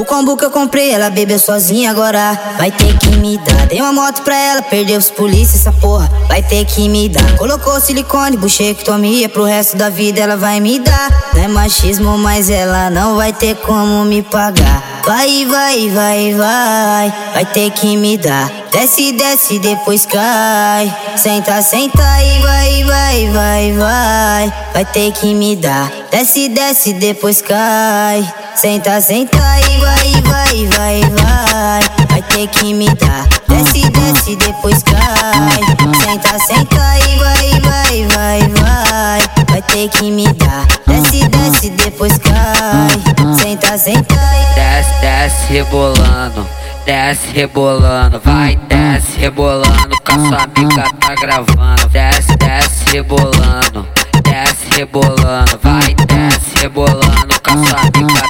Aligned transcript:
O 0.00 0.04
combo 0.06 0.34
que 0.34 0.46
eu 0.46 0.50
comprei, 0.50 0.92
ela 0.92 1.10
bebeu 1.10 1.38
sozinha 1.38 1.90
agora. 1.90 2.32
Vai 2.56 2.72
ter 2.72 2.96
que 2.96 3.10
me 3.18 3.36
dar. 3.36 3.66
Dei 3.66 3.82
uma 3.82 3.92
moto 3.92 4.22
pra 4.22 4.34
ela, 4.34 4.62
perdeu 4.62 4.98
os 4.98 5.10
polícia, 5.10 5.58
essa 5.58 5.72
porra. 5.72 6.10
Vai 6.26 6.42
ter 6.42 6.64
que 6.64 6.88
me 6.88 7.06
dar. 7.06 7.36
Colocou 7.36 7.78
silicone, 7.78 8.38
buchectomia. 8.38 9.28
Pro 9.28 9.44
resto 9.44 9.76
da 9.76 9.90
vida 9.90 10.18
ela 10.18 10.38
vai 10.38 10.58
me 10.58 10.78
dar. 10.78 11.32
Não 11.34 11.42
é 11.42 11.48
machismo, 11.48 12.16
mas 12.16 12.48
ela 12.48 12.88
não 12.88 13.16
vai 13.16 13.30
ter 13.30 13.54
como 13.56 14.02
me 14.06 14.22
pagar. 14.22 15.02
Vai, 15.04 15.44
vai, 15.44 15.90
vai, 15.90 16.32
vai. 16.32 17.14
Vai 17.34 17.44
ter 17.44 17.70
que 17.70 17.94
me 17.98 18.16
dar. 18.16 18.50
Desce, 18.72 19.12
desce, 19.12 19.58
depois 19.58 20.06
cai. 20.06 20.96
Senta, 21.14 21.60
senta 21.60 22.22
e 22.22 22.40
vai, 22.40 22.84
vai, 22.84 23.28
vai, 23.28 23.72
vai. 23.72 24.54
Vai 24.72 24.84
ter 24.86 25.12
que 25.12 25.34
me 25.34 25.56
dar. 25.56 25.92
Desce, 26.10 26.48
desce, 26.48 26.94
depois 26.94 27.42
cai. 27.42 28.39
Senta, 28.54 29.00
senta 29.00 29.38
e 29.60 29.78
vai, 29.78 30.12
vai, 30.22 30.66
vai, 30.66 31.00
vai. 31.00 32.06
Vai 32.10 32.22
ter 32.22 32.46
que 32.48 32.74
me 32.74 32.86
dar. 32.96 33.26
Desce, 33.48 33.88
desce, 33.90 34.36
depois 34.36 34.82
cai. 34.82 35.60
Senta, 36.02 36.38
senta 36.38 36.98
e 36.98 37.18
vai, 37.18 37.60
vai, 37.60 38.06
vai, 38.08 38.40
vai. 38.48 39.44
Vai 39.48 39.62
ter 39.62 39.88
que 39.88 40.10
me 40.10 40.26
dar. 40.34 40.66
Desce, 40.86 41.26
desce, 41.28 41.70
depois 41.70 42.18
cai. 42.18 43.34
Senta, 43.40 43.78
senta 43.78 44.14
e 44.14 44.54
Desce, 44.54 45.00
desce 45.00 45.52
rebolando, 45.52 46.46
desce 46.84 47.28
rebolando, 47.32 48.20
vai, 48.22 48.56
desce 48.68 49.18
rebolando, 49.18 49.96
com 50.04 50.12
a 50.12 50.28
sua 50.28 50.42
amiga 50.44 50.84
tá 51.00 51.14
gravando. 51.14 51.88
Desce, 51.88 52.36
desce 52.36 52.84
rebolando, 52.92 53.88
desce 54.22 54.76
rebolando, 54.76 55.58
vai, 55.62 55.94
desce 55.94 56.58
rebolando, 56.60 57.40
com 57.42 57.50
a 57.50 57.66
sua 57.66 57.80
amiga 57.80 58.29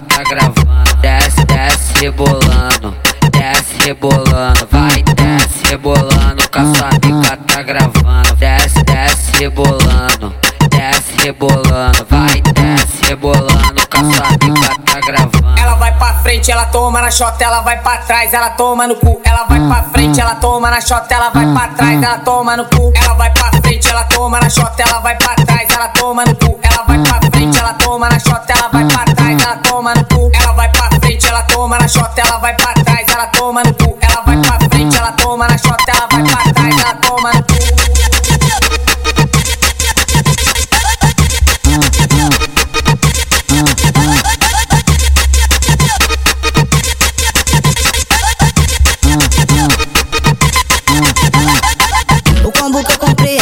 rebolando, 6.01 6.49
com 6.51 6.59
a 6.59 6.75
sua 6.75 6.89
amiga 6.89 7.37
tá 7.37 7.63
gravando. 7.63 8.37
Desce, 8.37 8.83
desce 8.85 9.39
rebolando, 9.39 10.35
desce 10.71 11.15
rebolando, 11.23 12.07
vai, 12.09 12.41
desce 12.41 13.07
rebolando, 13.07 13.87
com 13.89 13.99
a 13.99 14.13
sua 14.13 14.27
amiga 14.27 14.71
tá 14.87 15.01
gravando. 15.01 15.61
Ela 15.61 15.75
vai 15.75 15.93
pra 15.99 16.15
frente, 16.23 16.51
ela 16.51 16.65
toma 16.67 17.03
na 17.03 17.11
chota, 17.11 17.45
ela 17.45 17.61
vai 17.61 17.79
pra 17.81 17.99
trás, 17.99 18.33
ela 18.33 18.51
toma 18.51 18.87
no 18.87 18.95
cu. 18.97 19.21
Ela 19.25 19.45
vai 19.45 19.61
pra 19.61 19.83
frente, 19.93 20.21
ela 20.21 20.35
toma 20.37 20.71
na 20.71 20.81
chota, 20.81 21.15
ela 21.15 21.31
vai 21.31 21.53
pra 21.53 21.69
trás, 21.69 22.03
ela 22.03 22.19
toma 22.19 22.57
no 22.57 22.65
cu. 22.65 22.93
Ela 22.95 23.15
vai 23.15 23.31
pra 23.31 23.51
frente, 23.63 23.89
ela 23.89 24.05
toma 24.05 24.41
na 24.41 24.49
chota, 24.49 24.83
ela 24.83 25.01
vai 25.01 25.17
pra 25.17 25.35
trás, 25.35 25.69
ela 25.71 25.89
toma 25.89 26.25
no 26.25 26.35
cu. 26.35 26.59
Ela 26.63 26.83
vai 26.85 26.99
pra 26.99 27.31
frente, 27.31 27.59
ela 27.59 27.75
toma 27.75 28.09
na 28.09 28.19
chota, 28.19 28.53
ela 28.53 28.69
vai 28.69 28.85
pra 28.87 29.05
trás, 29.05 29.43
ela 29.43 29.57
toma 29.57 29.95
no 29.95 30.05
cu. 30.05 30.31
Ela 30.33 30.53
vai 30.53 30.69
pra 30.71 30.89
frente, 31.01 31.27
ela 31.27 31.43
toma 31.43 31.79
na 31.79 31.89
chota, 31.89 32.21
ela 32.21 32.39
vai 32.39 32.55
pra 32.55 32.73
trás, 32.73 33.07
ela 33.09 33.27
toma 33.27 33.63
no 33.63 33.75
cu. 33.75 33.80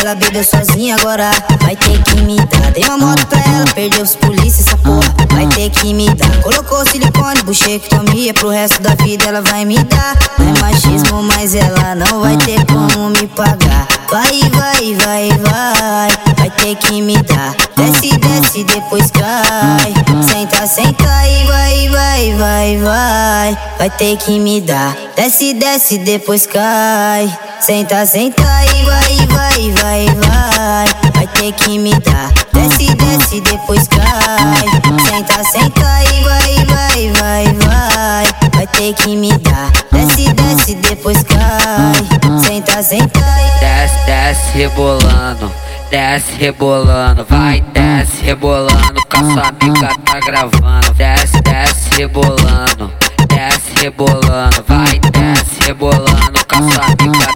Ela 0.08 0.14
bebeu 0.14 0.42
sozinha 0.42 0.96
agora. 0.96 1.30
Vai 1.60 1.76
ter 1.76 2.02
que 2.02 2.20
me 2.22 2.36
dar. 2.36 2.70
Dei 2.72 2.84
uma 2.84 2.96
moto 2.96 3.26
pra 3.26 3.40
ela, 3.40 3.66
perdeu 3.74 4.02
os 4.02 4.16
polícia, 4.16 4.62
essa 4.62 4.76
porra. 4.78 5.14
Vai 5.30 5.46
ter 5.48 5.68
que 5.70 5.92
me 5.92 6.08
dar. 6.14 6.40
Colocou 6.40 6.82
silicone, 6.90 7.42
buchectomia. 7.42 8.32
Pro 8.32 8.48
resto 8.48 8.80
da 8.80 8.94
vida 8.94 9.26
ela 9.26 9.42
vai 9.42 9.64
me 9.66 9.78
dar. 9.84 10.16
É 10.38 10.60
machismo, 10.60 11.22
mas 11.22 11.54
ela 11.54 11.94
não 11.94 12.20
vai 12.20 12.36
ter 12.38 12.64
como 12.66 13.10
me 13.10 13.26
pagar. 13.26 13.86
Vai, 14.10 14.40
vai, 14.50 14.94
vai, 14.94 15.28
vai. 15.28 16.34
Vai 16.38 16.50
ter 16.50 16.76
que 16.76 17.02
me 17.02 17.16
dar. 17.22 17.54
Desce, 17.76 18.16
desce, 18.18 18.64
depois 18.64 19.10
cai. 19.10 19.94
Senta, 20.22 20.66
senta 20.66 21.28
e 21.28 21.46
vai, 21.46 21.88
vai, 21.90 22.34
vai, 22.34 22.78
vai. 22.78 23.58
Vai 23.78 23.90
ter 23.90 24.16
que 24.16 24.38
me 24.38 24.60
dar. 24.62 24.96
Desce, 25.16 25.52
desce, 25.52 25.98
depois 25.98 26.46
cai. 26.46 27.47
Senta, 27.60 28.06
senta 28.06 28.42
e 28.42 28.84
vai, 28.84 29.26
vai, 29.26 29.72
vai, 29.72 30.06
vai. 30.06 31.12
Vai 31.12 31.26
ter 31.26 31.52
que 31.52 31.78
me 31.78 31.92
dar. 32.00 32.32
Desce, 32.52 32.94
desce, 32.94 33.40
depois 33.40 33.86
cai. 33.88 34.64
Senta, 35.06 35.42
senta 35.44 36.04
e 36.04 36.22
vai, 36.22 36.64
vai, 36.64 37.12
vai, 37.12 37.44
vai. 37.54 38.50
Vai 38.54 38.66
ter 38.68 38.94
que 38.94 39.16
me 39.16 39.36
dar. 39.38 39.70
Desce, 39.92 40.32
desce, 40.32 40.74
depois 40.76 41.22
cai. 41.24 42.40
Senta, 42.40 42.82
senta 42.82 43.18
e 43.18 43.60
Desce, 43.60 44.06
desce 44.06 44.58
rebolando, 44.58 45.52
desce 45.90 46.32
rebolando, 46.38 47.26
vai, 47.28 47.60
desce 47.72 48.22
rebolando, 48.22 49.00
com 49.10 49.16
a 49.16 49.32
sua 49.32 49.48
amiga 49.48 49.90
tá 50.04 50.20
gravando. 50.20 50.94
Desce, 50.94 51.40
desce 51.42 51.90
rebolando, 51.96 52.92
desce 53.28 53.72
rebolando, 53.82 54.64
vai, 54.66 54.98
desce 54.98 55.66
rebolando, 55.66 56.46
com 56.46 56.56
a 56.56 56.72
sua 56.72 56.84
amiga 56.84 57.27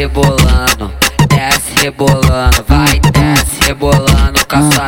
rebolando, 0.00 0.90
desce 1.28 1.74
rebolando, 1.82 2.64
vai, 2.66 2.98
desce 3.00 3.66
rebolando, 3.66 4.46
com 4.46 4.56
a 4.56 4.70
sua 4.70 4.86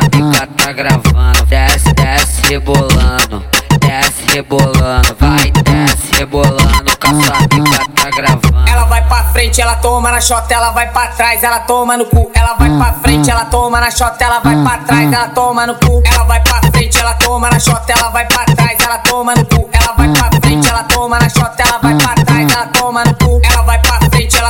tá 0.57 0.71
gravando. 0.71 1.45
Desce, 1.45 1.93
desce 1.93 2.41
rebolando, 2.49 3.45
desce 3.79 4.23
rebolando, 4.33 5.15
vai, 5.19 5.51
desce 5.51 6.15
rebolando, 6.17 6.97
com 6.99 7.07
a 7.07 7.21
sua 7.21 7.47
tá 7.93 8.09
gravando. 8.09 8.67
Ela 8.67 8.85
vai 8.85 9.07
pra 9.07 9.23
frente, 9.25 9.61
ela 9.61 9.75
toma 9.75 10.09
na 10.09 10.19
chota, 10.19 10.51
ela 10.51 10.71
vai 10.71 10.91
pra 10.91 11.07
trás, 11.09 11.43
ela 11.43 11.59
toma 11.59 11.95
no 11.95 12.05
cu. 12.05 12.31
Ela 12.33 12.55
vai 12.55 12.69
pra 12.71 12.93
frente, 12.93 13.29
ela 13.29 13.45
toma 13.45 13.79
na 13.79 13.91
chota, 13.91 14.23
ela 14.23 14.39
vai 14.39 14.63
pra 14.63 14.77
trás, 14.79 15.13
ela 15.13 15.27
toma 15.27 15.67
no 15.67 15.75
cu. 15.75 16.01
Ela 16.03 16.23
vai 16.23 16.41
pra 16.41 16.59
frente, 16.71 16.97
ela 16.97 17.13
toma 17.13 17.49
na 17.51 17.59
chota, 17.59 17.93
ela 17.93 18.09
vai 18.09 18.25
pra 18.25 18.45
trás, 18.45 18.79
ela 18.79 18.97
toma 18.97 19.35
no 19.35 19.45
cu. 19.45 19.69
Ela 19.71 19.93
vai 19.93 20.09
pra 20.09 20.29
frente, 20.41 20.67
ela 20.67 20.83
toma 20.85 21.19
na 21.19 21.29
chota, 21.29 21.61
ela 21.61 21.77
vai 21.77 21.95
pra 21.95 22.15
trás, 22.15 22.51
ela 22.51 22.65
toma 22.65 23.03
no 23.03 23.13
cu. 23.13 23.41
Ela 23.43 23.61
vai 23.61 23.82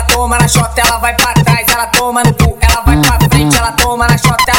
ela 0.04 0.08
toma 0.08 0.38
na 0.38 0.48
chota, 0.48 0.82
ela 0.82 0.98
vai 0.98 1.16
pra 1.16 1.34
trás, 1.34 1.68
ela 1.70 1.88
toma 1.88 2.24
no 2.24 2.34
cu. 2.34 2.58
Ela 2.60 2.82
vai 2.82 2.98
pra 3.00 3.20
frente, 3.30 3.56
ela 3.56 3.72
toma 3.74 4.08
na 4.08 4.18
chota, 4.18 4.53